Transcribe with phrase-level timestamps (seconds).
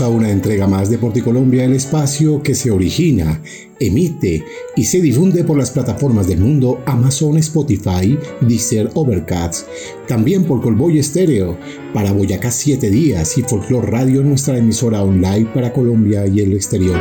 [0.00, 3.40] A una entrega más de Porticolombia, el espacio que se origina,
[3.78, 9.68] emite y se difunde por las plataformas del mundo Amazon, Spotify, Deezer, Overcast,
[10.08, 11.56] también por Colboy Estéreo,
[11.94, 16.98] para Boyacá 7 días y Folklore Radio, nuestra emisora online para Colombia y el exterior.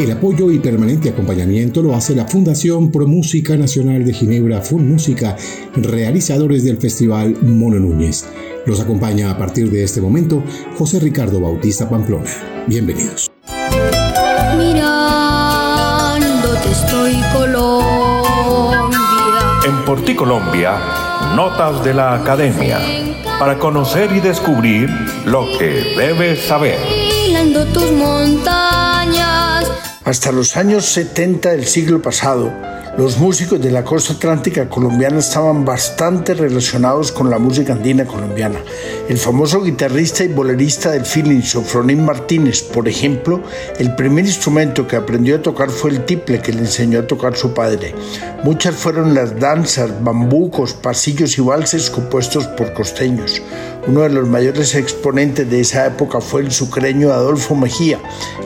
[0.00, 4.88] El apoyo y permanente acompañamiento lo hace la Fundación Pro Música Nacional de Ginebra Fun
[4.90, 5.36] Música,
[5.74, 8.26] realizadores del Festival Mono Núñez.
[8.64, 10.42] Los acompaña a partir de este momento
[10.78, 12.30] José Ricardo Bautista Pamplona.
[12.66, 13.30] Bienvenidos.
[14.56, 15.00] Mirándote
[16.70, 18.88] estoy Colombia.
[19.66, 20.80] En Porti Colombia,
[21.36, 22.78] notas de la academia
[23.38, 24.88] para conocer y descubrir
[25.26, 26.78] lo que debes saber.
[27.74, 29.49] tus montañas.
[30.10, 32.52] Hasta los años 70 del siglo pasado,
[32.98, 38.58] los músicos de la costa atlántica colombiana estaban bastante relacionados con la música andina colombiana.
[39.08, 43.40] El famoso guitarrista y bolerista del feeling, Sofronín Martínez, por ejemplo,
[43.78, 47.36] el primer instrumento que aprendió a tocar fue el tiple que le enseñó a tocar
[47.36, 47.94] su padre.
[48.42, 53.40] Muchas fueron las danzas, bambucos, pasillos y valses compuestos por costeños.
[53.86, 57.98] Uno de los mayores exponentes de esa época fue el sucreño Adolfo Mejía,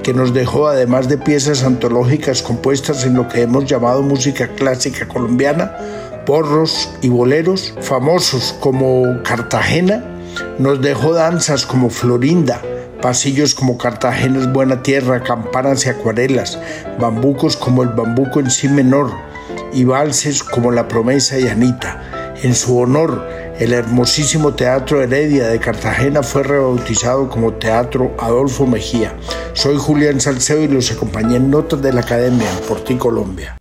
[0.02, 5.08] que nos dejó además de piezas antológicas compuestas en lo que hemos llamado música clásica
[5.08, 5.76] colombiana,
[6.24, 10.04] porros y boleros, famosos como Cartagena,
[10.58, 12.62] nos dejó danzas como Florinda,
[13.02, 16.58] pasillos como Cartagena es buena tierra, campanas y acuarelas,
[16.98, 19.10] bambucos como el bambuco en sí menor
[19.72, 22.34] y valses como La promesa y Anita.
[22.42, 23.26] En su honor,
[23.58, 29.16] el hermosísimo Teatro Heredia de Cartagena fue rebautizado como Teatro Adolfo Mejía.
[29.52, 33.56] Soy Julián Salceo y los acompañé en Notas de la Academia en Porti, Colombia.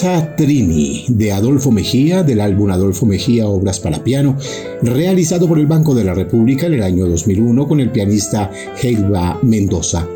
[0.00, 4.34] Trini de Adolfo Mejía del álbum Adolfo Mejía Obras para Piano,
[4.80, 8.50] realizado por el Banco de la República en el año 2001 con el pianista
[8.80, 10.08] Helva Mendoza.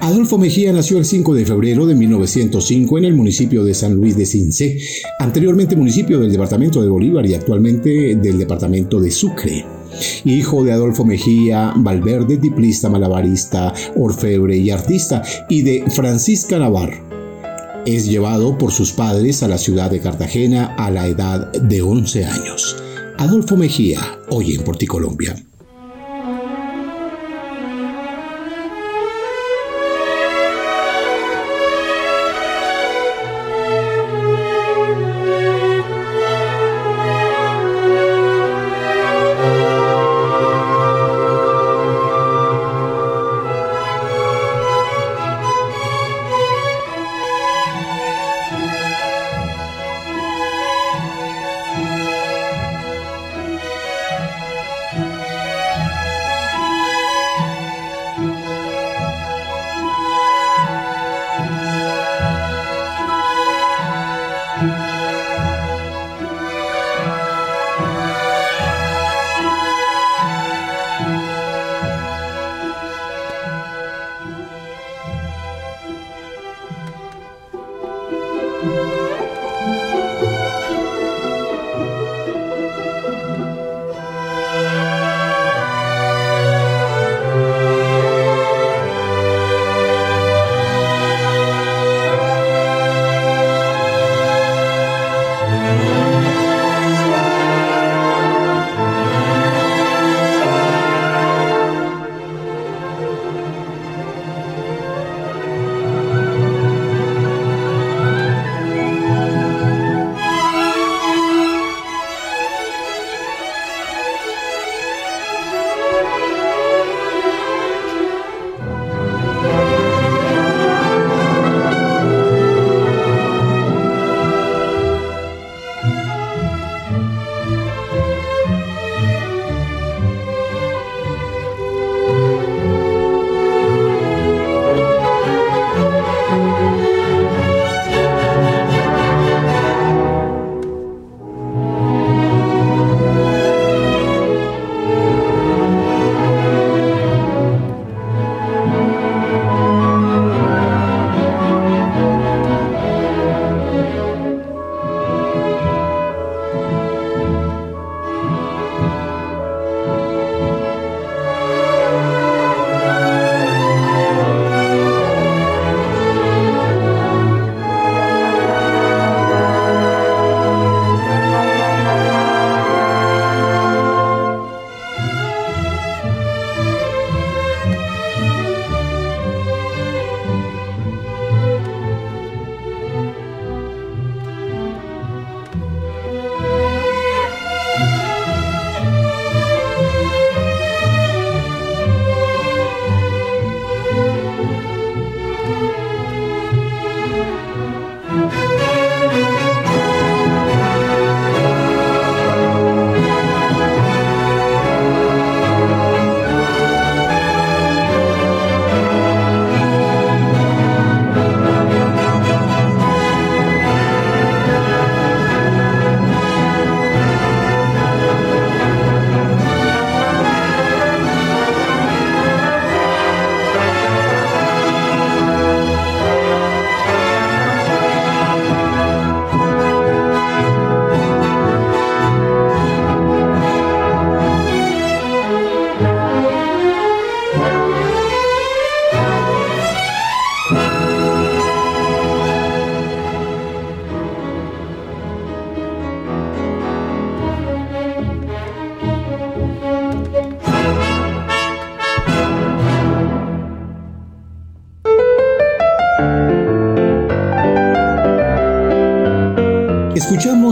[0.00, 4.16] Adolfo Mejía nació el 5 de febrero de 1905 en el municipio de San Luis
[4.16, 4.78] de Cincé,
[5.20, 9.64] anteriormente municipio del departamento de Bolívar y actualmente del departamento de Sucre.
[10.24, 17.13] Hijo de Adolfo Mejía Valverde, tiplista, malabarista, orfebre y artista, y de Francisca Navarro
[17.86, 22.24] es llevado por sus padres a la ciudad de Cartagena a la edad de 11
[22.24, 22.76] años.
[23.18, 25.36] Adolfo Mejía, hoy en Porticolombia.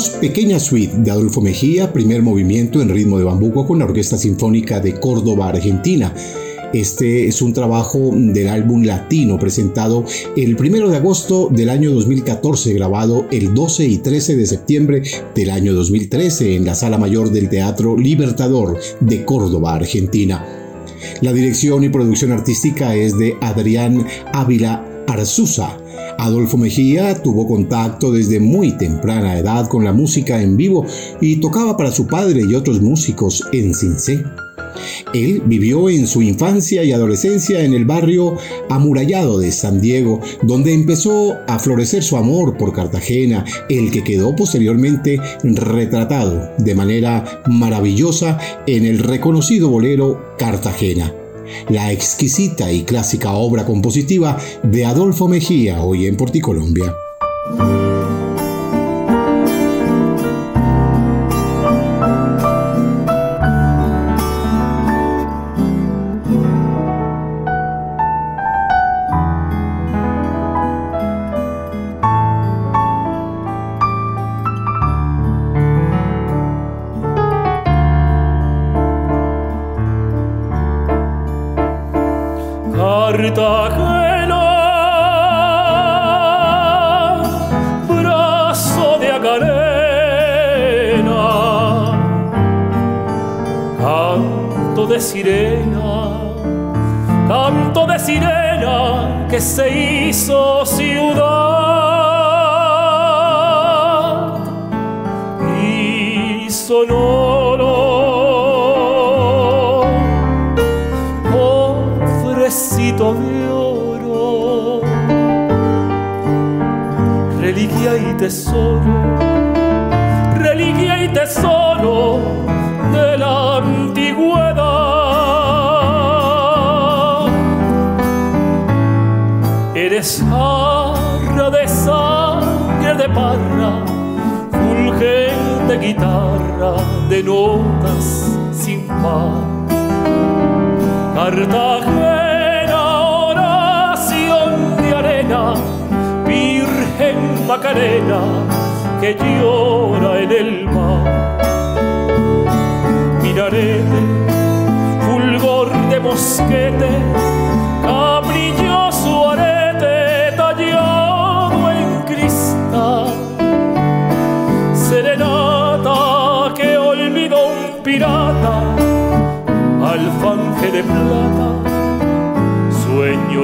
[0.09, 4.81] Pequeña Suite de Adolfo Mejía, primer movimiento en ritmo de bambuco con la Orquesta Sinfónica
[4.81, 6.15] de Córdoba, Argentina.
[6.73, 10.05] Este es un trabajo del álbum latino presentado
[10.37, 15.03] el 1 de agosto del año 2014, grabado el 12 y 13 de septiembre
[15.35, 20.45] del año 2013 en la Sala Mayor del Teatro Libertador de Córdoba, Argentina.
[21.21, 25.82] La dirección y producción artística es de Adrián Ávila Arzusa
[26.23, 30.87] Adolfo Mejía tuvo contacto desde muy temprana edad con la música en vivo
[31.21, 34.25] y tocaba para su padre y otros músicos en Cincé.
[35.13, 38.37] Él vivió en su infancia y adolescencia en el barrio
[38.71, 44.37] amurallado de San Diego, donde empezó a florecer su amor por Cartagena, el que quedó
[44.37, 48.39] posteriormente retratado de manera maravillosa
[48.69, 51.13] en el reconocido bolero Cartagena
[51.69, 56.95] la exquisita y clásica obra compositiva de Adolfo Mejía, hoy en Porticolombia.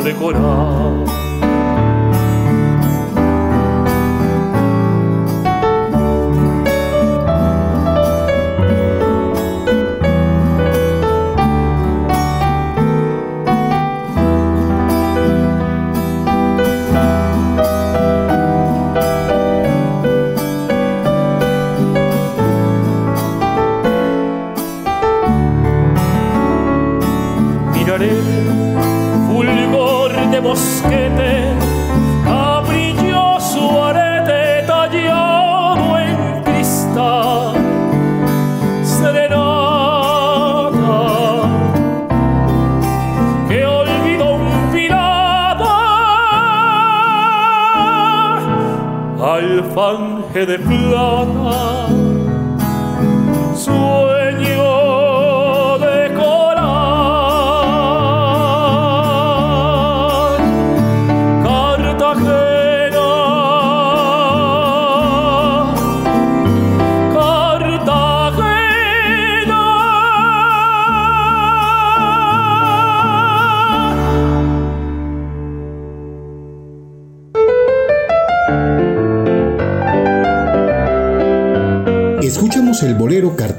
[0.02, 1.17] De coral.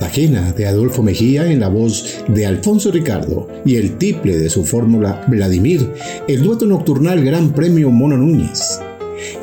[0.10, 5.24] De Adolfo Mejía en la voz de Alfonso Ricardo y el tiple de su fórmula
[5.28, 5.88] Vladimir,
[6.28, 8.80] el dueto nocturnal Gran Premio Mono Núñez.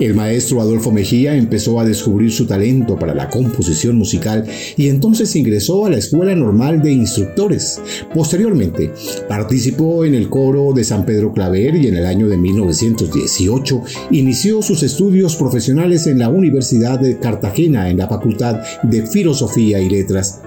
[0.00, 4.44] El maestro Adolfo Mejía empezó a descubrir su talento para la composición musical
[4.76, 7.80] y entonces ingresó a la Escuela Normal de Instructores.
[8.12, 8.92] Posteriormente,
[9.28, 14.62] participó en el coro de San Pedro Claver y en el año de 1918 inició
[14.62, 20.42] sus estudios profesionales en la Universidad de Cartagena en la Facultad de Filosofía y Letras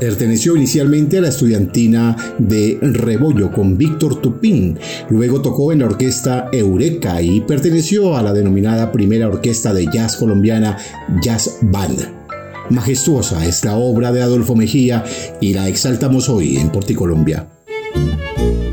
[0.00, 4.78] Perteneció inicialmente a la estudiantina de Rebollo con Víctor Tupín.
[5.08, 10.16] Luego tocó en la orquesta Eureka y perteneció a la denominada primera orquesta de jazz
[10.16, 10.76] colombiana
[11.22, 12.24] Jazz Band.
[12.70, 15.04] Majestuosa es la obra de Adolfo Mejía
[15.40, 17.48] y la exaltamos hoy en Porticolombia.
[17.96, 18.63] Escuchamos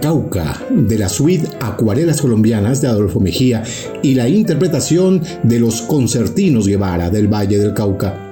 [0.00, 3.64] Cauca de la suite Acuarelas Colombianas de Adolfo Mejía
[4.02, 8.23] y la interpretación de los concertinos Guevara del Valle del Cauca.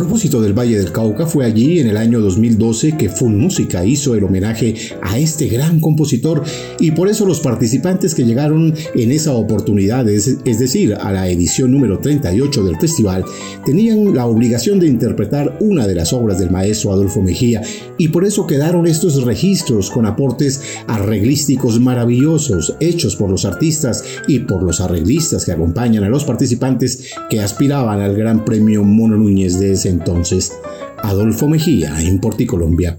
[0.00, 4.14] Propósito del Valle del Cauca, fue allí en el año 2012 que Fun Música hizo
[4.14, 6.42] el homenaje a este gran compositor.
[6.78, 11.70] Y por eso los participantes que llegaron en esa oportunidad, es, decir, a la edición
[11.70, 13.26] número 38 del festival,
[13.66, 17.60] tenían la obligación de interpretar una de las obras del maestro Adolfo Mejía.
[17.98, 24.38] Y por eso quedaron estos registros con aportes arreglísticos maravillosos hechos por los artistas y
[24.38, 29.60] por los arreglistas que acompañan a los participantes que aspiraban al Gran Premio Mono Núñez
[29.60, 30.58] de entonces,
[31.02, 32.98] Adolfo Mejía en Porticolombia.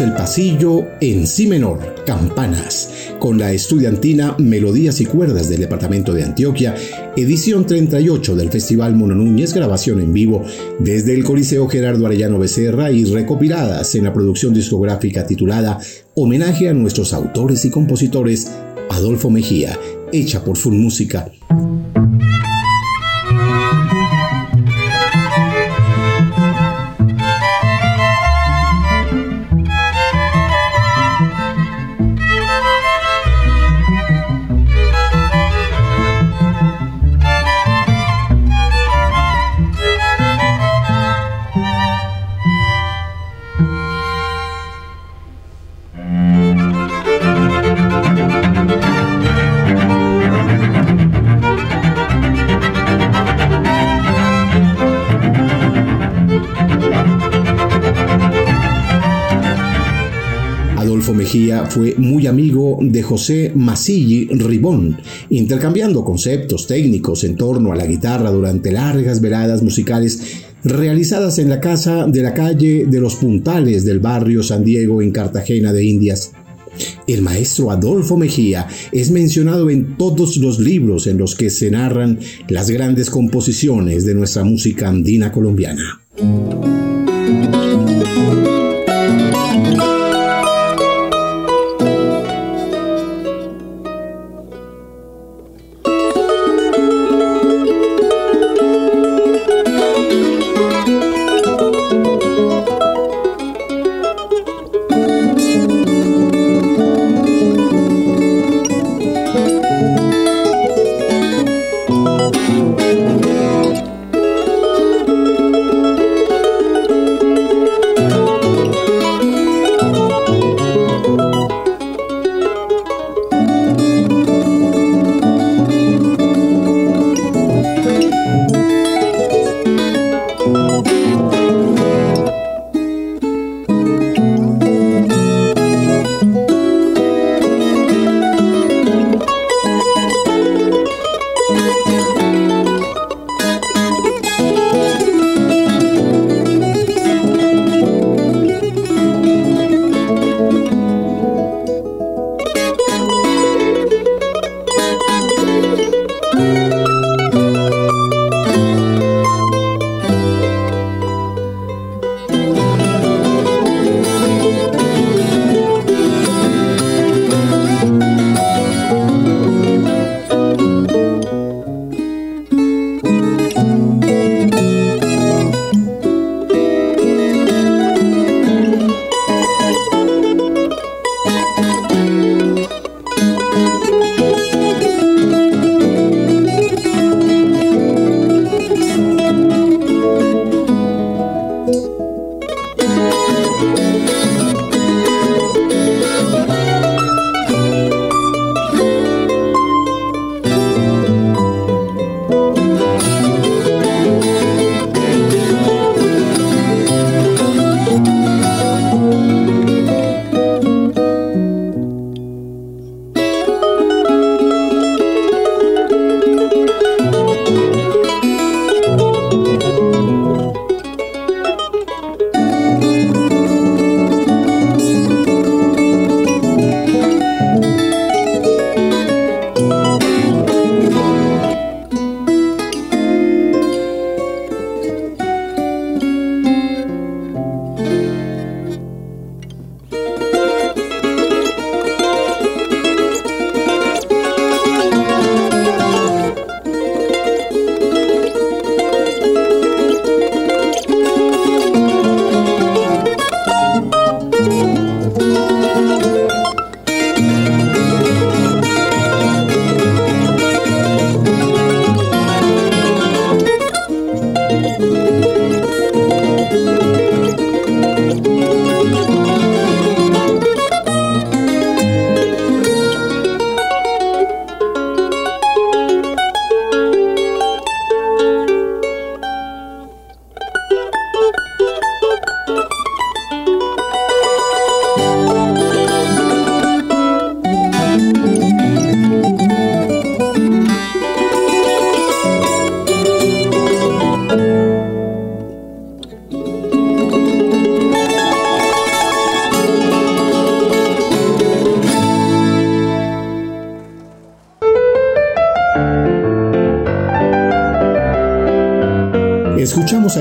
[0.00, 6.24] El pasillo en si menor, campanas, con la estudiantina Melodías y Cuerdas del Departamento de
[6.24, 6.74] Antioquia,
[7.18, 10.42] edición 38 del Festival Mono Núñez, grabación en vivo
[10.78, 15.78] desde el Coliseo Gerardo Arellano Becerra y recopiladas en la producción discográfica titulada
[16.14, 18.50] Homenaje a nuestros autores y compositores
[18.88, 19.78] Adolfo Mejía,
[20.12, 21.30] hecha por Full Música.
[62.80, 69.62] De José Masilli Ribón, intercambiando conceptos técnicos en torno a la guitarra durante largas veladas
[69.62, 75.02] musicales realizadas en la casa de la calle de los Puntales del barrio San Diego
[75.02, 76.32] en Cartagena de Indias.
[77.06, 82.18] El maestro Adolfo Mejía es mencionado en todos los libros en los que se narran
[82.48, 86.00] las grandes composiciones de nuestra música andina colombiana.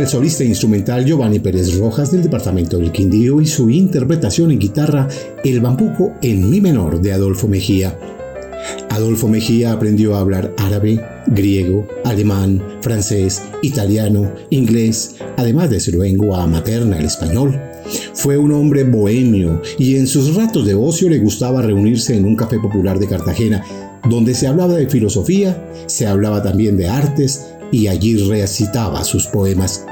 [0.10, 5.08] Solista instrumental Giovanni Pérez Rojas del departamento del Quindío y su interpretación en guitarra
[5.43, 7.95] El bambuco en mi menor de Adolfo Mejía.
[8.89, 16.48] Adolfo Mejía aprendió a hablar árabe, griego, alemán, francés, italiano, inglés, además de su lengua
[16.48, 17.62] materna, el español.
[18.15, 22.36] Fue un hombre bohemio y en sus ratos de ocio le gustaba reunirse en un
[22.36, 23.63] café popular de Cartagena,
[24.10, 29.86] donde se hablaba de filosofía, se hablaba también de artes y allí recitaba sus poemas.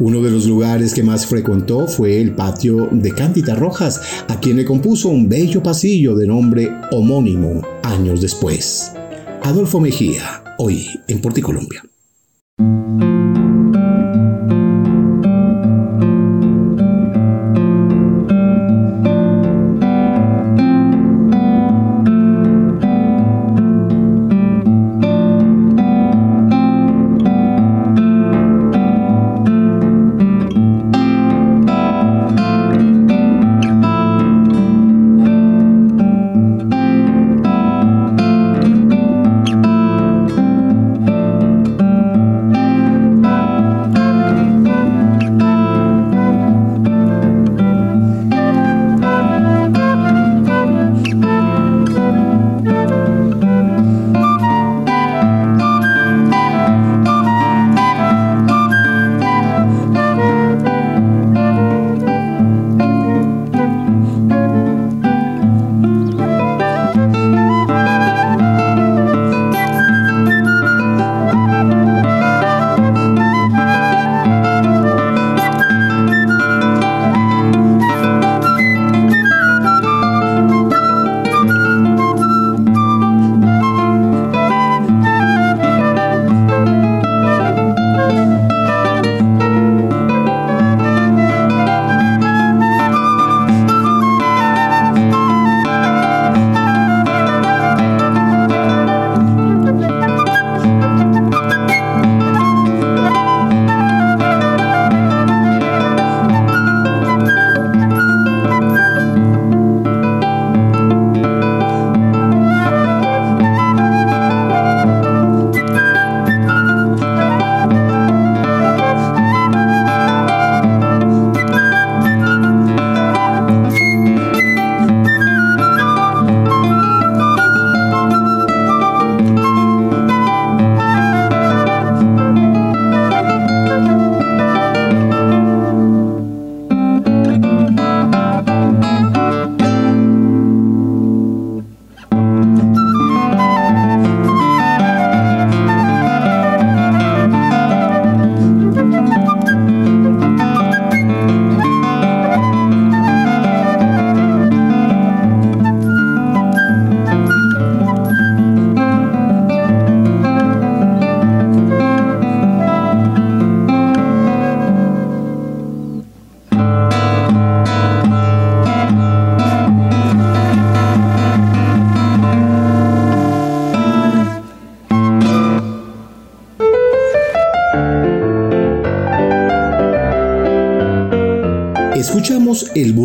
[0.00, 4.56] Uno de los lugares que más frecuentó fue el patio de Cándida Rojas, a quien
[4.56, 8.92] le compuso un bello pasillo de nombre homónimo años después.
[9.42, 11.87] Adolfo Mejía, hoy en Porticolombia.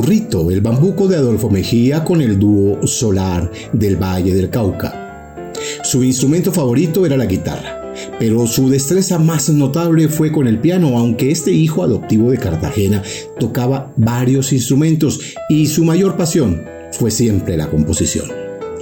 [0.04, 5.54] Burrito, el bambuco de Adolfo Mejía con el dúo Solar del Valle del Cauca.
[5.82, 10.98] Su instrumento favorito era la guitarra, pero su destreza más notable fue con el piano,
[10.98, 13.02] aunque este hijo adoptivo de Cartagena
[13.40, 18.30] tocaba varios instrumentos y su mayor pasión fue siempre la composición.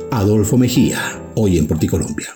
[0.09, 2.30] Adolfo Mejía, hoy en Porticolombia.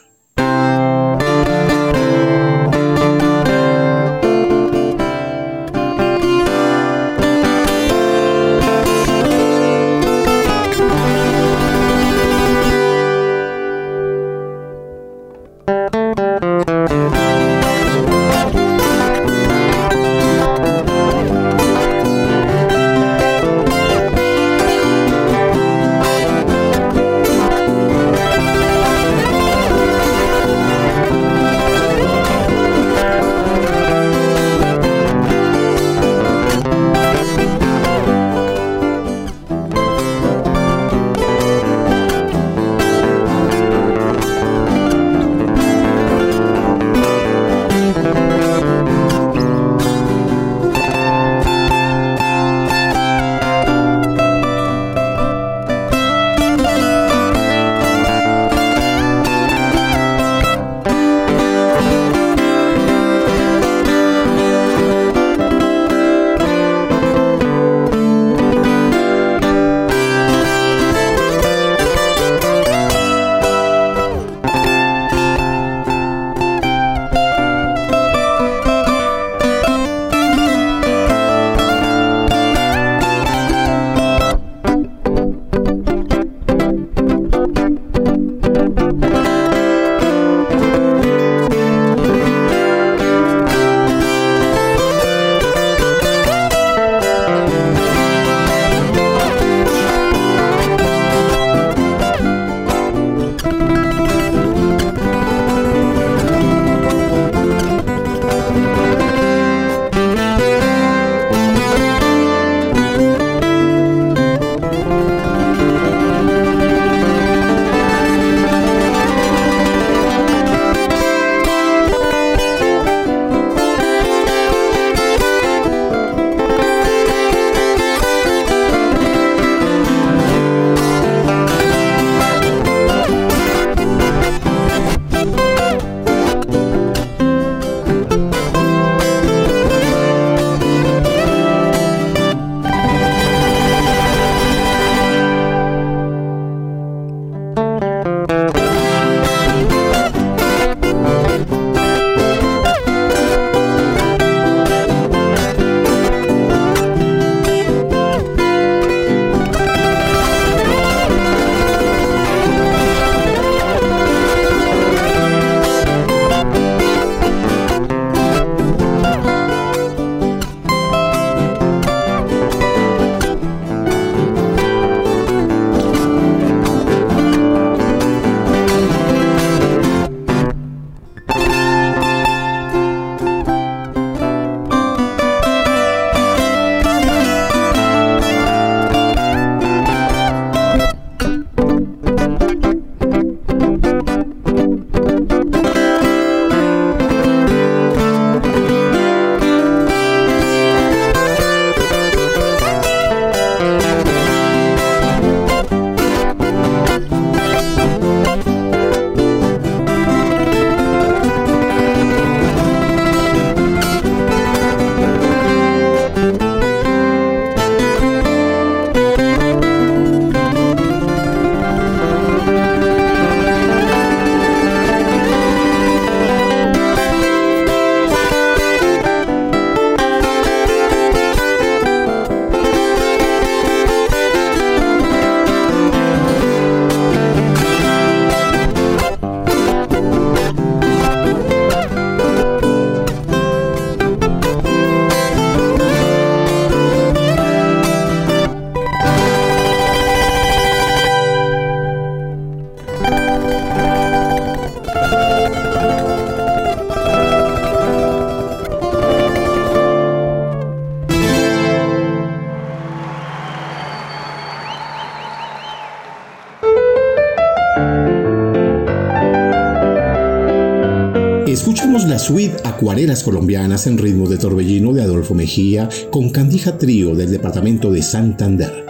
[272.76, 278.02] Acuarelas Colombianas en ritmo de torbellino de Adolfo Mejía con Candija Trío del departamento de
[278.02, 278.86] Santander.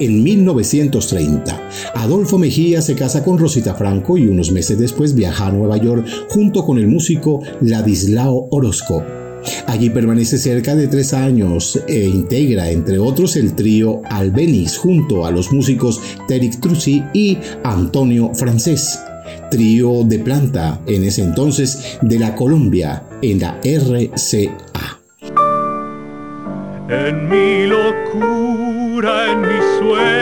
[0.00, 5.52] En 1930, Adolfo Mejía se casa con Rosita Franco y unos meses después viaja a
[5.52, 9.04] Nueva York junto con el músico Ladislao Orozco.
[9.66, 15.30] Allí permanece cerca de tres años e integra, entre otros, el trío Albeniz junto a
[15.30, 19.01] los músicos Terik Trucci y Antonio Francés
[19.52, 24.98] trío de planta en ese entonces de la Colombia en la RCA.
[26.88, 30.21] En mi locura, en mis sueños,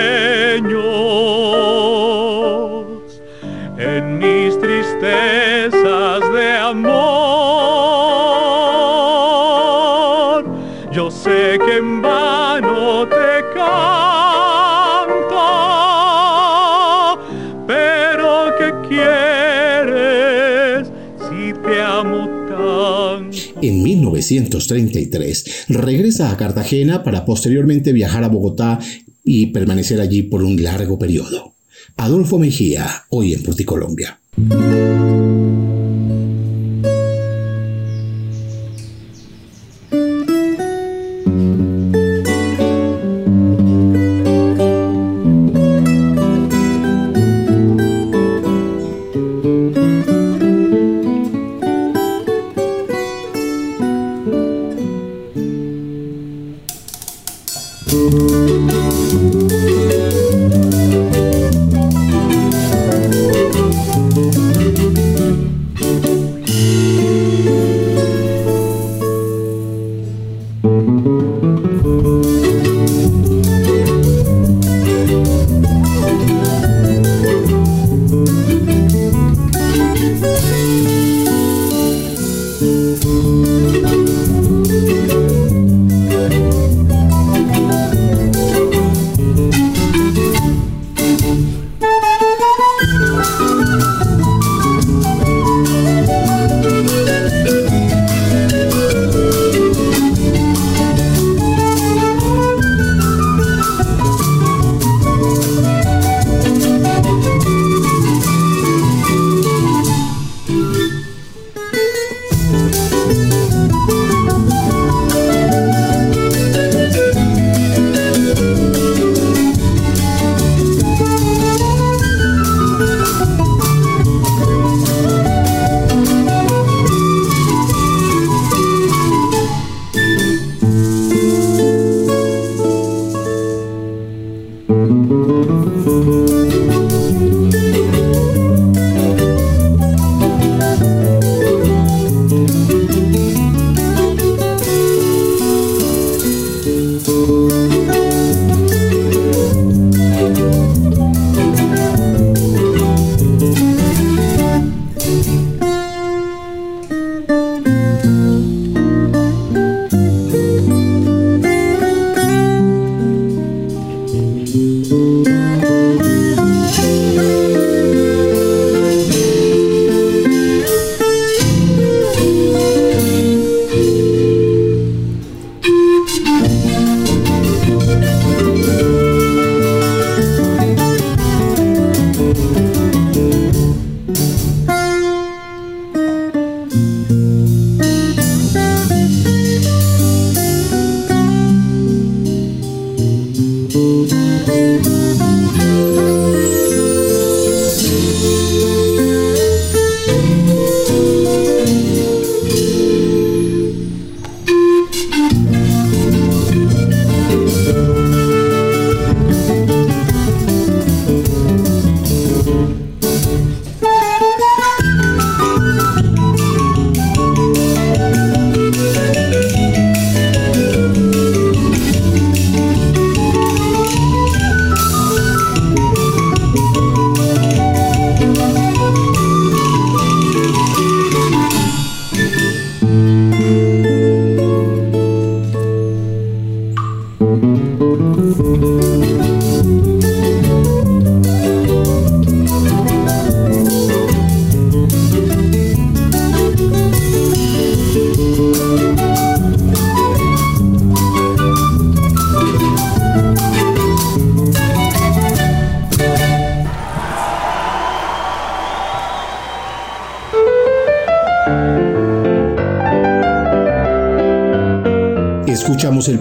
[24.30, 28.78] 1933 regresa a Cartagena para posteriormente viajar a Bogotá
[29.24, 31.54] y permanecer allí por un largo periodo.
[31.96, 34.18] Adolfo Mejía, hoy en Colombia.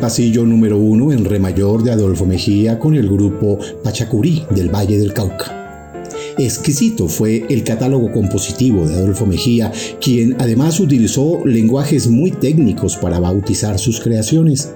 [0.09, 4.97] Pasillo número uno en re mayor de Adolfo Mejía con el grupo Pachacurí del Valle
[4.97, 6.03] del Cauca.
[6.35, 13.19] Exquisito fue el catálogo compositivo de Adolfo Mejía, quien además utilizó lenguajes muy técnicos para
[13.19, 14.73] bautizar sus creaciones.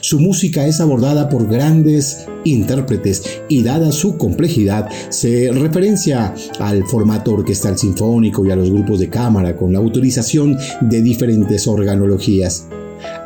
[0.00, 7.34] Su música es abordada por grandes intérpretes y dada su complejidad se referencia al formato
[7.34, 12.64] orquestal sinfónico y a los grupos de cámara con la utilización de diferentes organologías.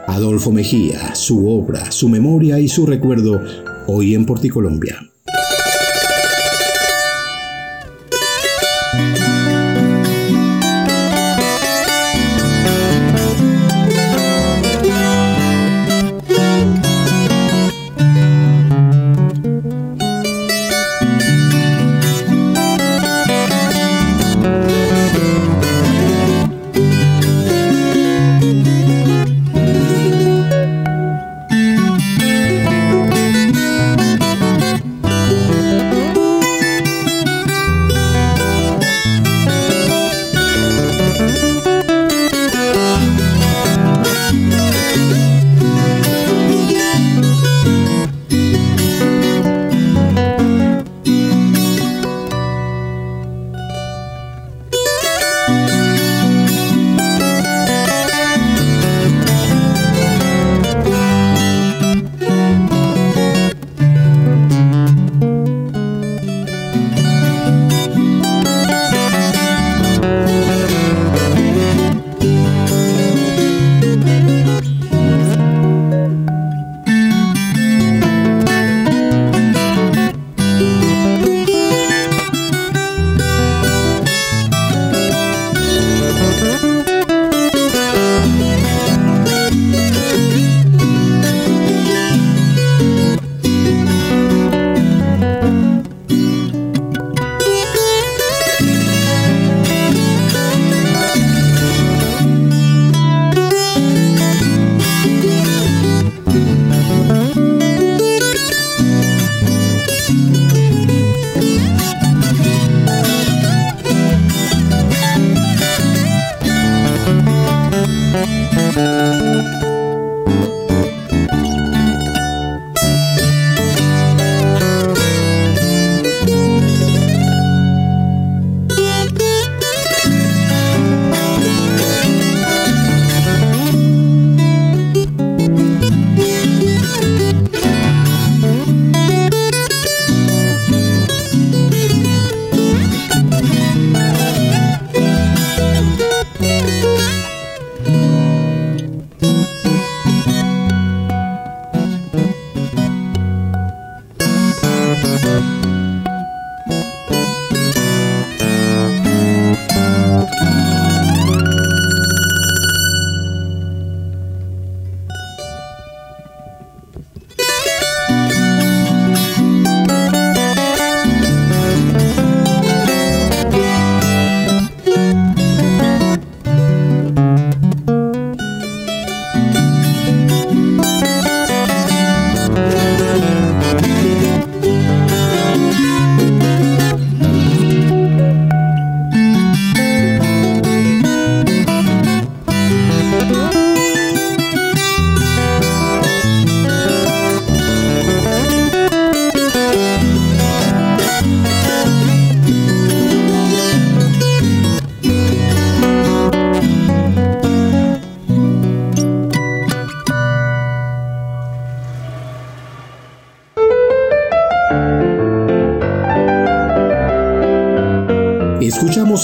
[0.06, 3.40] Adolfo Mejía, su obra, su memoria y su recuerdo
[3.86, 5.13] hoy en Porticolombia.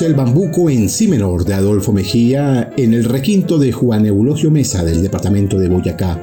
[0.03, 4.83] El bambuco en si menor de Adolfo Mejía en el requinto de Juan Eulogio Mesa
[4.83, 6.19] del departamento de Boyacá.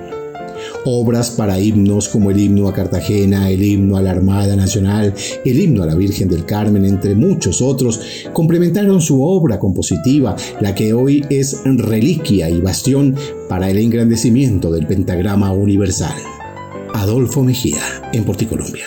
[0.85, 5.13] Obras para himnos como el himno a Cartagena, el himno a la Armada Nacional,
[5.45, 7.99] el himno a la Virgen del Carmen, entre muchos otros,
[8.33, 13.15] complementaron su obra compositiva, la que hoy es reliquia y bastión
[13.47, 16.15] para el engrandecimiento del pentagrama universal.
[16.93, 18.85] Adolfo Mejía, en Porticolombia.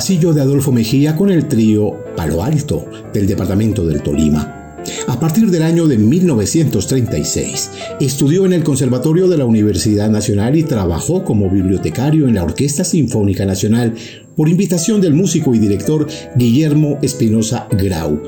[0.00, 4.78] Pasillo de Adolfo Mejía con el trío Palo Alto del departamento del Tolima.
[5.06, 7.70] A partir del año de 1936,
[8.00, 12.82] estudió en el Conservatorio de la Universidad Nacional y trabajó como bibliotecario en la Orquesta
[12.82, 13.92] Sinfónica Nacional
[14.34, 18.22] por invitación del músico y director Guillermo Espinosa Grau.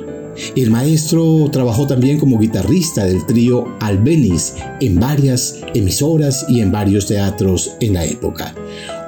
[0.55, 7.07] El maestro trabajó también como guitarrista del trío Albeniz en varias emisoras y en varios
[7.07, 8.55] teatros en la época.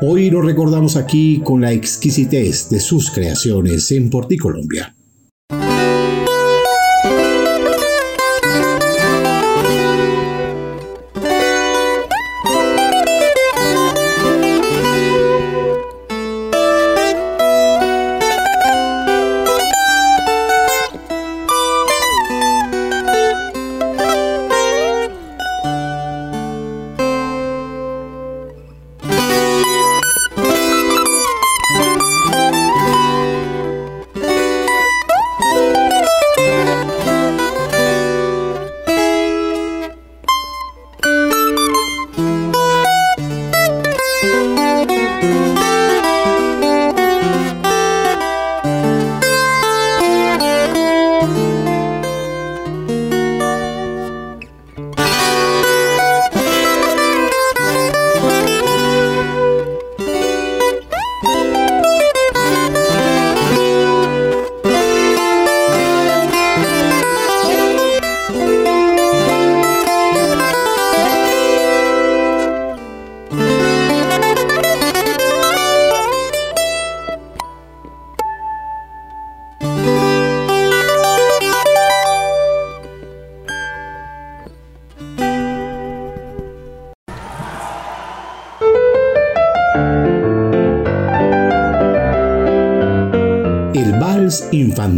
[0.01, 4.95] Hoy lo recordamos aquí con la exquisitez de sus creaciones en Porticolombia.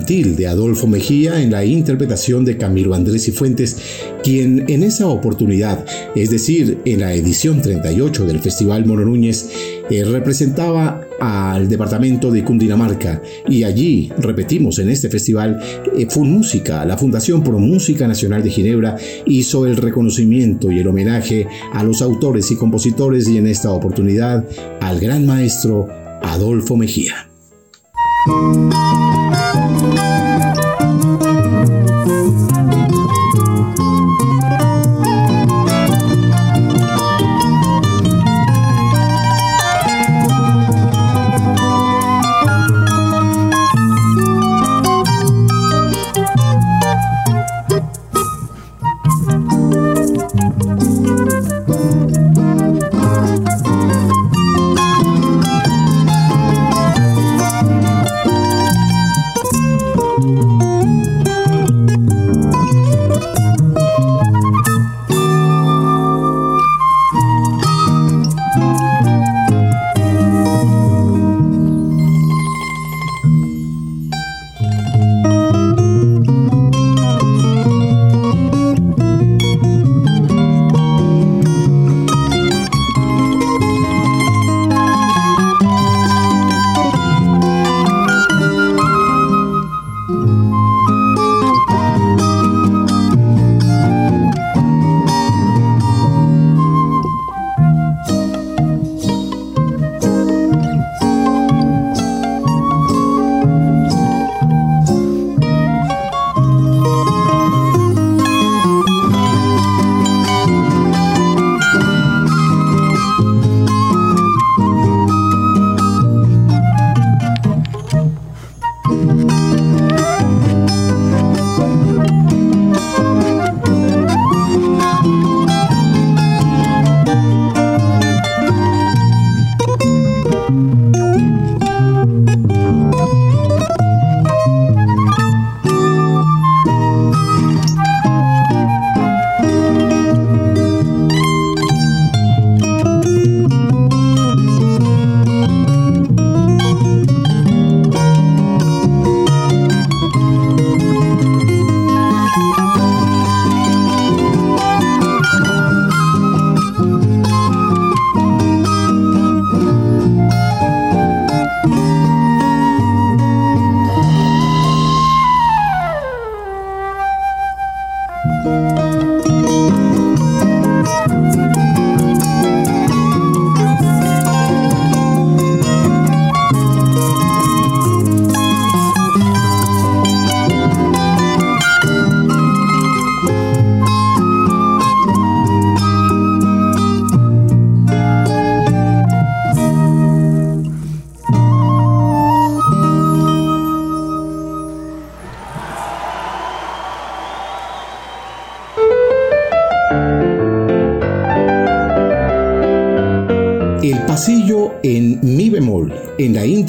[0.07, 3.77] De Adolfo Mejía en la interpretación de Camilo Andrés y Fuentes,
[4.23, 5.85] quien en esa oportunidad,
[6.15, 9.51] es decir, en la edición 38 del Festival Mono Núñez,
[9.91, 15.59] eh, representaba al departamento de Cundinamarca y allí, repetimos, en este festival,
[15.99, 18.97] eh, Música, la Fundación Pro Música Nacional de Ginebra,
[19.27, 24.45] hizo el reconocimiento y el homenaje a los autores y compositores y en esta oportunidad
[24.81, 25.89] al gran maestro
[26.23, 27.26] Adolfo Mejía.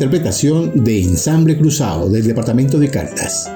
[0.07, 3.51] Interpretación de Ensamble Cruzado del departamento de Caldas.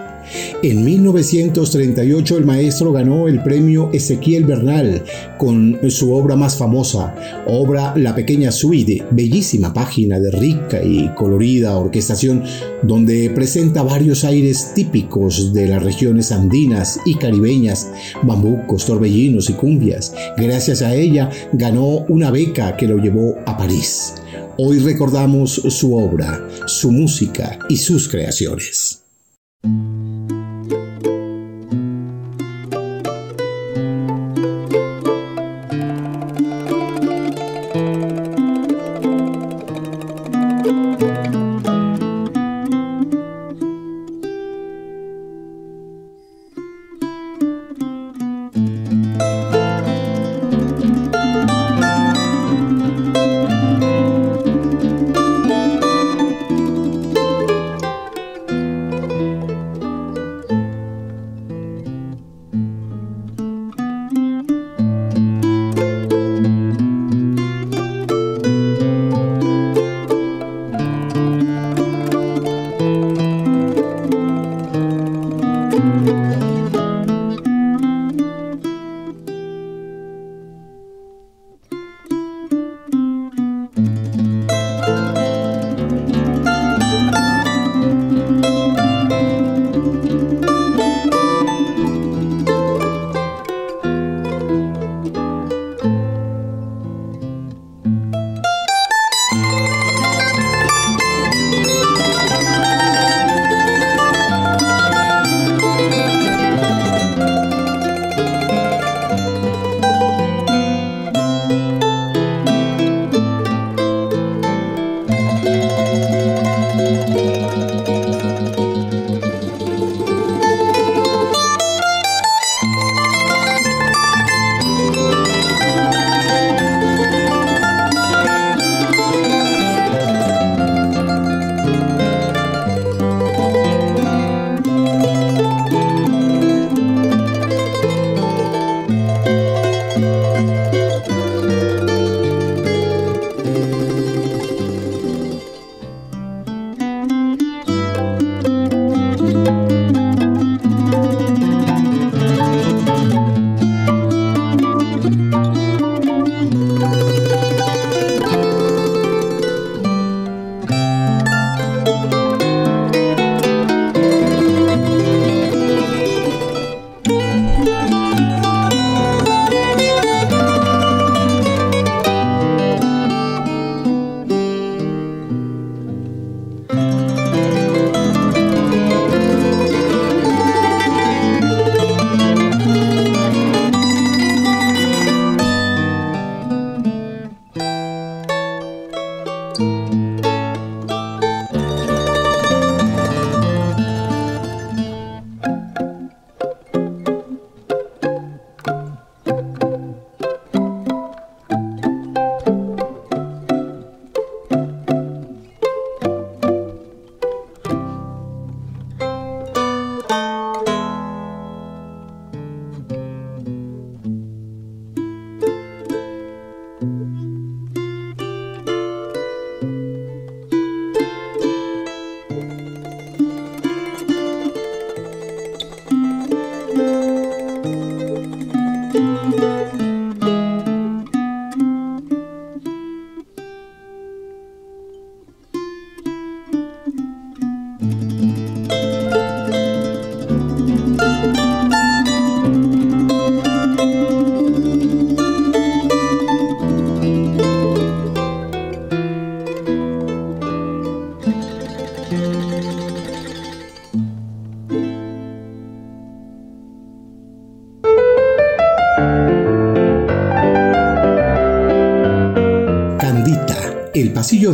[0.62, 5.02] En 1938 el maestro ganó el premio Ezequiel Bernal
[5.38, 7.16] con su obra más famosa,
[7.48, 12.44] obra La Pequeña Suite, bellísima página de rica y colorida orquestación
[12.84, 17.90] donde presenta varios aires típicos de las regiones andinas y caribeñas,
[18.24, 20.14] bambucos, torbellinos y cumbias.
[20.36, 24.16] Gracias a ella ganó una beca que lo llevó a París.
[24.64, 29.01] Hoy recordamos su obra, su música y sus creaciones.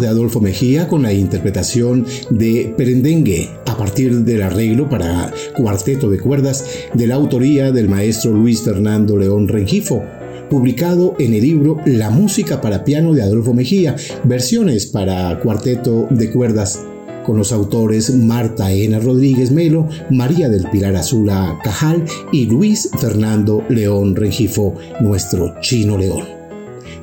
[0.08, 6.66] Adolfo Mejía con la interpretación de Perendengue a partir del arreglo para cuarteto de cuerdas
[6.93, 10.03] de la autoría del maestro Luis Fernando León Rengifo
[10.49, 16.32] publicado en el libro La música para piano de Adolfo Mejía, versiones para cuarteto de
[16.32, 16.82] cuerdas
[17.26, 23.64] con los autores Marta Ena Rodríguez Melo, María del Pilar Azula Cajal y Luis Fernando
[23.68, 26.24] León Rengifo, nuestro chino león.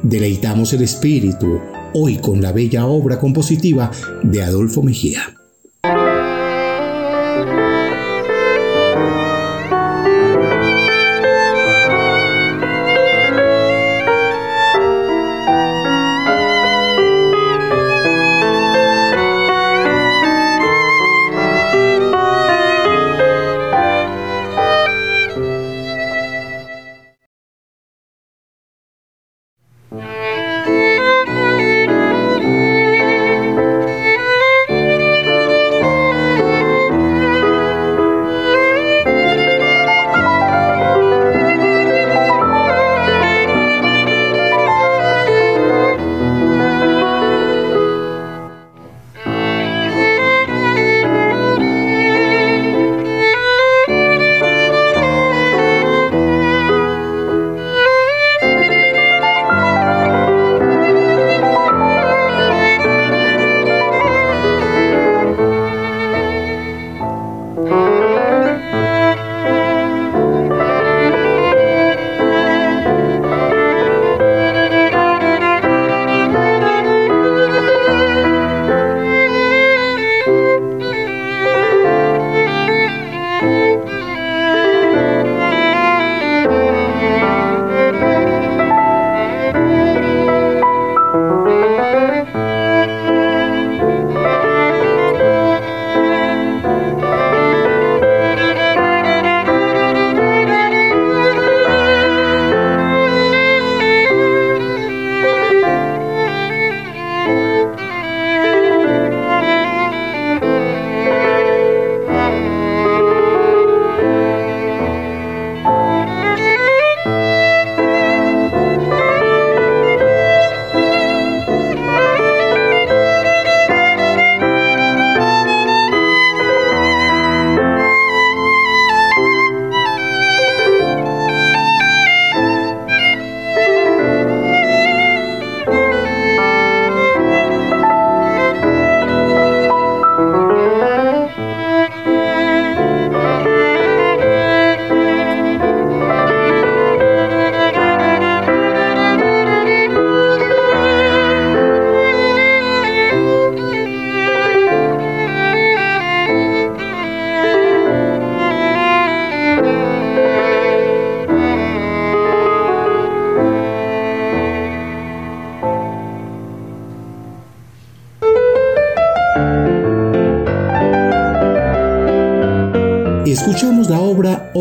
[0.03, 1.61] Deleitamos el espíritu
[1.95, 3.91] hoy con la bella obra compositiva
[4.23, 5.44] de Adolfo Mejía.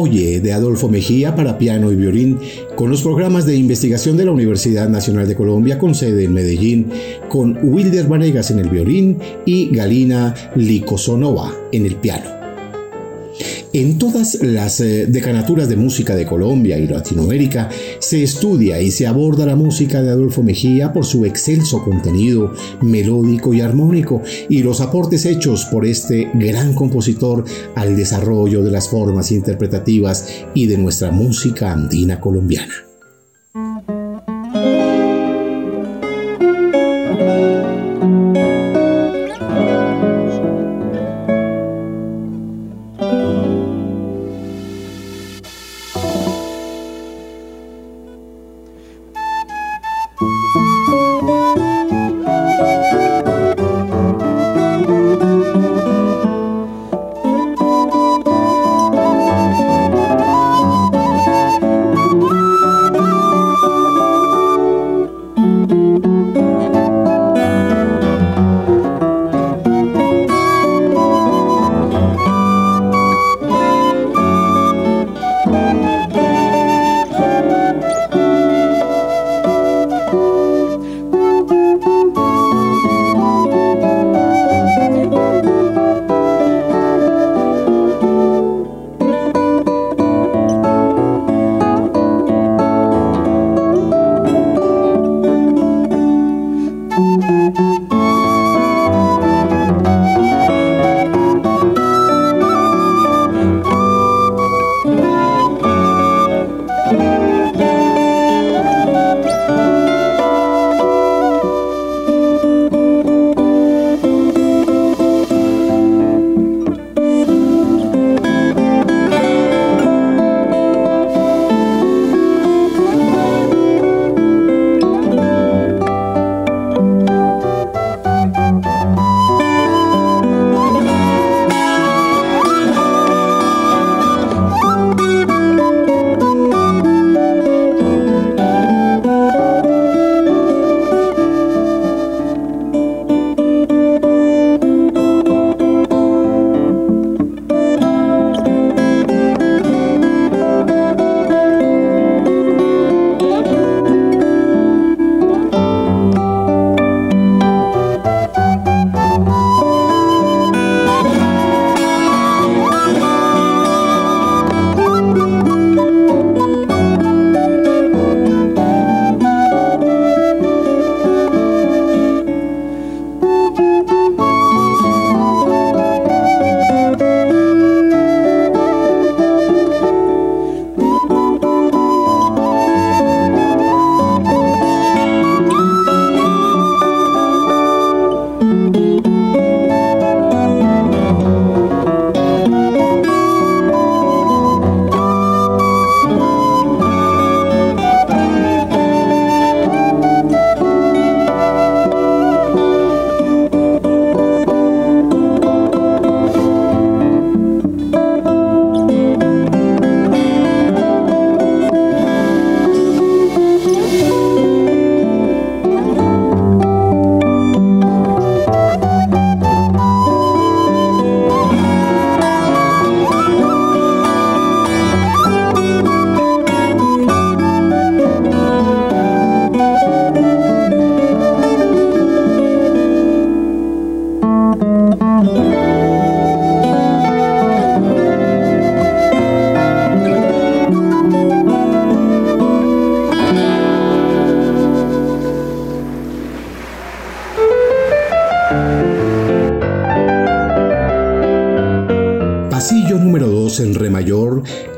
[0.03, 2.37] De Adolfo Mejía para piano y violín
[2.75, 6.91] con los programas de investigación de la Universidad Nacional de Colombia con sede en Medellín,
[7.29, 12.29] con Wilder Vanegas en el violín y Galina Licosonova en el piano.
[13.71, 17.69] En todas las eh, decanaturas de música de Colombia y Latinoamérica
[18.13, 23.55] se estudia y se aborda la música de Adolfo Mejía por su excelso contenido melódico
[23.55, 27.43] y armónico y los aportes hechos por este gran compositor
[27.73, 32.92] al desarrollo de las formas interpretativas y de nuestra música andina colombiana.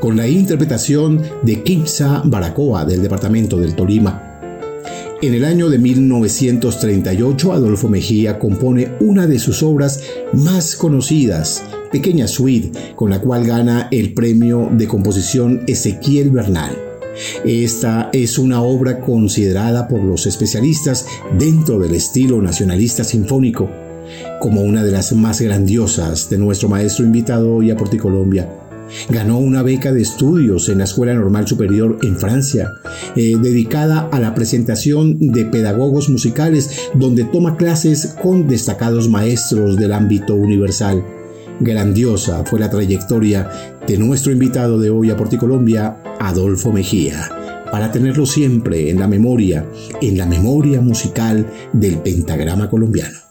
[0.06, 4.38] Con la interpretación de Kimsa Baracoa del departamento del Tolima.
[5.20, 10.00] En el año de 1938, Adolfo Mejía compone una de sus obras
[10.32, 16.78] más conocidas, Pequeña Suite, con la cual gana el premio de composición Ezequiel Bernal.
[17.44, 21.04] Esta es una obra considerada por los especialistas
[21.36, 23.68] dentro del estilo nacionalista sinfónico
[24.40, 28.65] como una de las más grandiosas de nuestro maestro invitado hoy a Porticolombia.
[29.08, 32.72] Ganó una beca de estudios en la Escuela Normal Superior en Francia,
[33.14, 39.92] eh, dedicada a la presentación de pedagogos musicales, donde toma clases con destacados maestros del
[39.92, 41.04] ámbito universal.
[41.60, 43.48] Grandiosa fue la trayectoria
[43.86, 47.30] de nuestro invitado de hoy a Porticolombia, Adolfo Mejía,
[47.70, 49.64] para tenerlo siempre en la memoria,
[50.02, 53.25] en la memoria musical del pentagrama colombiano.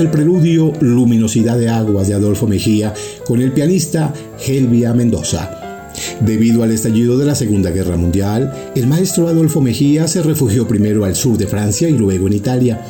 [0.00, 2.94] El preludio Luminosidad de Aguas de Adolfo Mejía
[3.26, 4.14] con el pianista
[4.46, 5.90] Helvia Mendoza.
[6.20, 11.04] Debido al estallido de la Segunda Guerra Mundial, el maestro Adolfo Mejía se refugió primero
[11.04, 12.80] al sur de Francia y luego en Italia.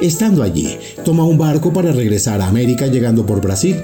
[0.00, 3.76] Estando allí, toma un barco para regresar a América llegando por Brasil.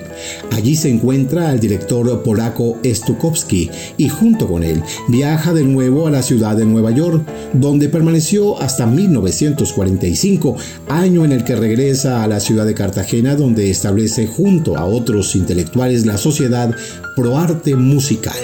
[0.53, 6.13] Allí se encuentra al director polaco Stukowski y junto con él viaja de nuevo a
[6.13, 10.57] la ciudad de Nueva York, donde permaneció hasta 1945,
[10.89, 15.35] año en el que regresa a la ciudad de Cartagena donde establece junto a otros
[15.37, 16.75] intelectuales la sociedad
[17.17, 18.37] Proarte Musical.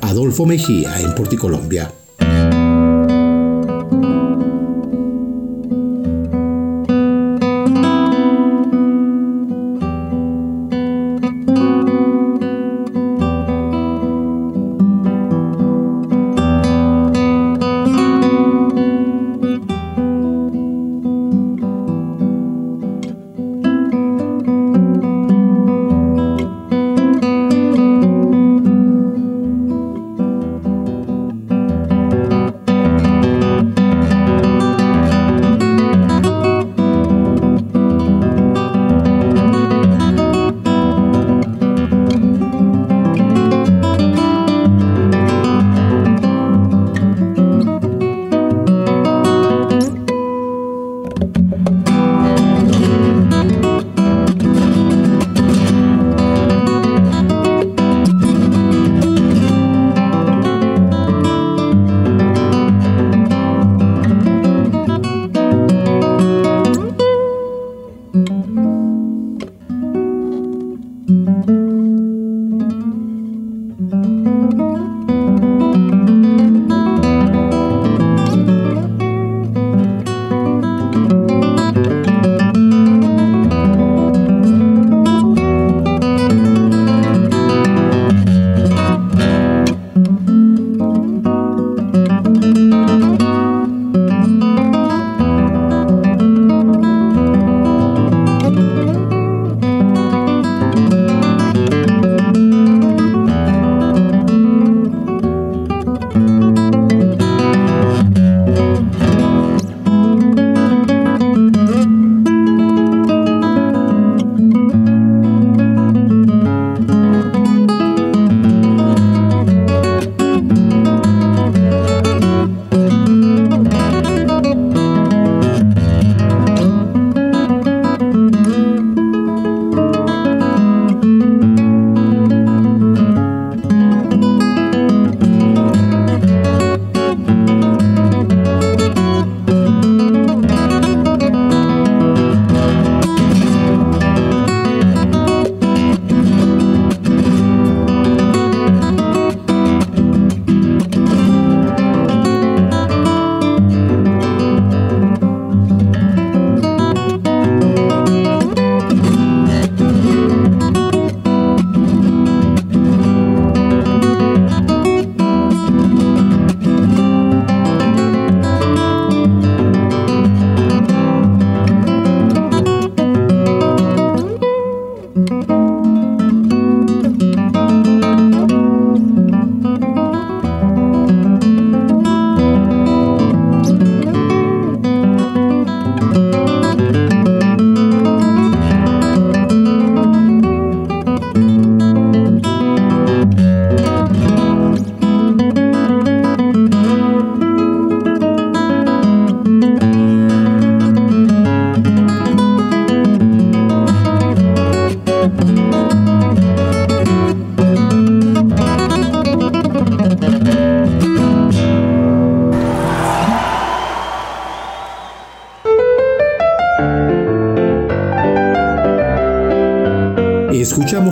[0.00, 1.92] Adolfo Mejía en Porticolombia.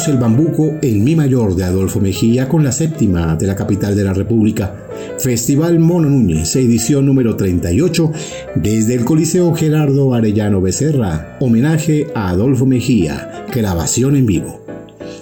[0.08, 4.04] El bambuco en Mi Mayor de Adolfo Mejía con la séptima de la capital de
[4.04, 4.74] la República.
[5.18, 8.12] Festival Mono Núñez, edición número 38,
[8.56, 11.38] desde el Coliseo Gerardo Arellano Becerra.
[11.40, 14.60] Homenaje a Adolfo Mejía, grabación en vivo.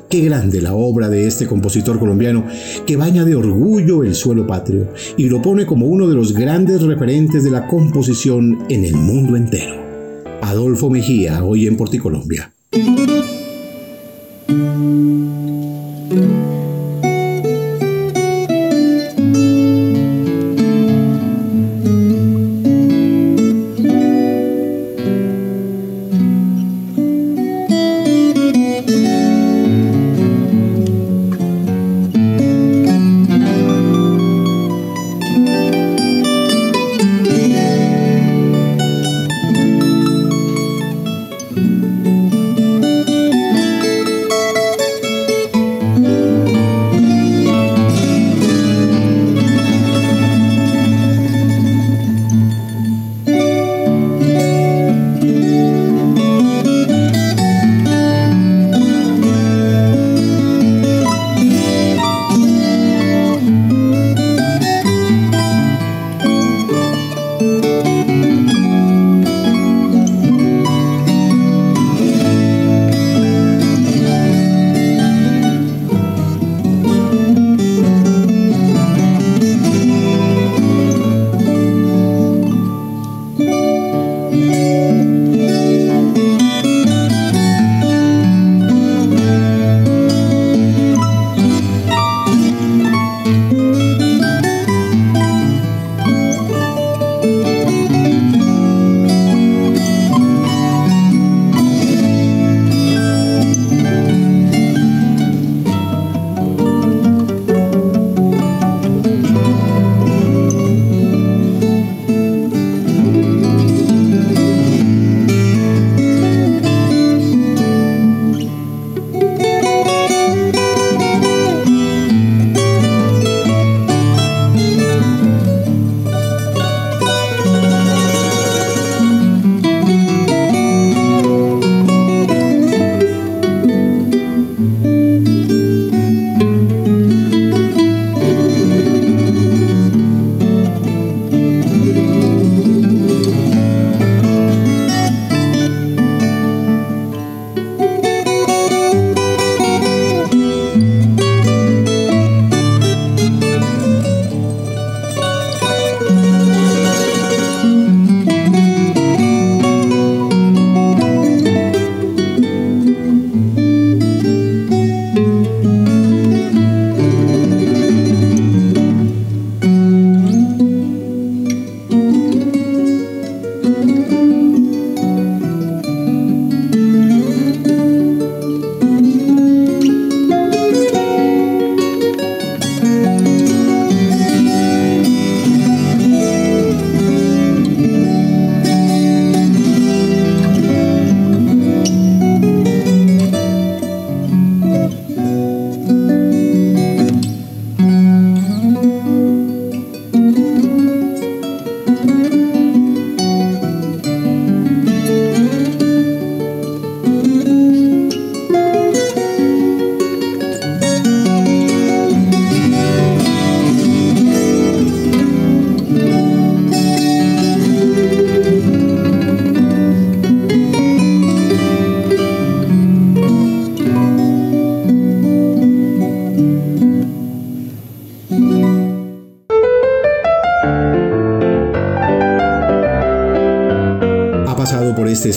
[0.09, 2.45] Qué grande la obra de este compositor colombiano
[2.85, 6.83] que baña de orgullo el suelo patrio y lo pone como uno de los grandes
[6.83, 9.77] referentes de la composición en el mundo entero.
[10.41, 12.53] Adolfo Mejía, hoy en Porticolombia.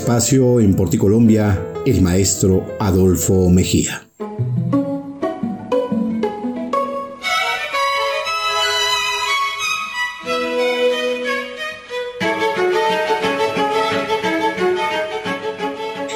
[0.06, 4.08] Espacio en Porticolombia el maestro Adolfo Mejía.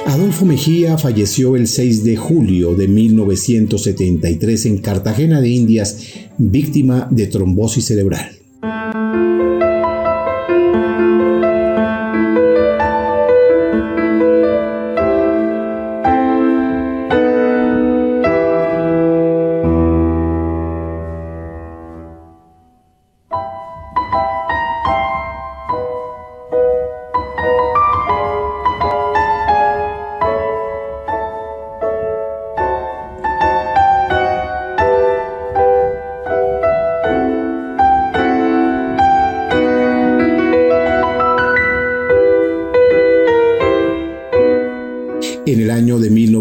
[0.06, 5.98] Adolfo Mejía falleció el 6 de julio de 1973 en Cartagena de Indias,
[6.38, 8.39] víctima de trombosis cerebral.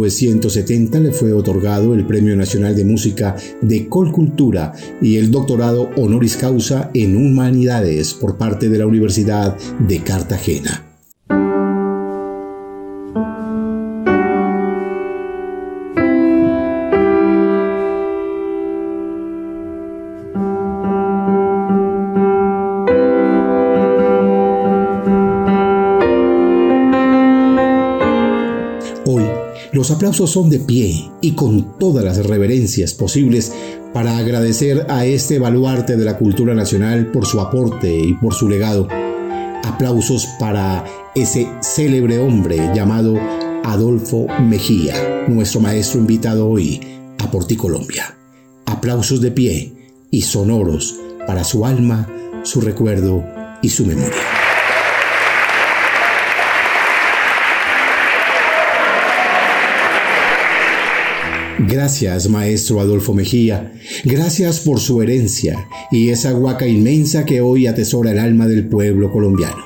[0.09, 6.37] 1970 le fue otorgado el Premio Nacional de Música de Colcultura y el doctorado honoris
[6.37, 10.88] causa en Humanidades por parte de la Universidad de Cartagena.
[30.09, 33.53] Aplausos son de pie y con todas las reverencias posibles
[33.93, 38.49] para agradecer a este baluarte de la cultura nacional por su aporte y por su
[38.49, 38.89] legado.
[39.65, 40.83] Aplausos para
[41.15, 43.19] ese célebre hombre llamado
[43.65, 46.81] Adolfo Mejía, nuestro maestro invitado hoy
[47.19, 48.17] a Porticolombia.
[48.65, 49.75] Aplausos de pie
[50.11, 52.09] y sonoros para su alma,
[52.45, 53.23] su recuerdo
[53.61, 54.28] y su memoria.
[61.59, 63.73] Gracias, maestro Adolfo Mejía.
[64.05, 69.11] Gracias por su herencia y esa huaca inmensa que hoy atesora el alma del pueblo
[69.11, 69.65] colombiano.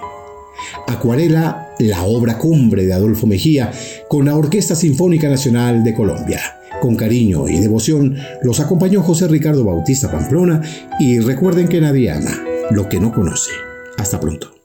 [0.87, 3.73] Acuarela, la obra cumbre de Adolfo Mejía,
[4.09, 6.41] con la Orquesta Sinfónica Nacional de Colombia.
[6.81, 10.63] Con cariño y devoción los acompañó José Ricardo Bautista Pamplona
[10.99, 13.51] y recuerden que nadie ama lo que no conoce.
[13.99, 14.62] Hasta pronto.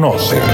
[0.00, 0.49] Colombia,